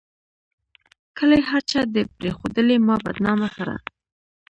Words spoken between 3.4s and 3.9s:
سره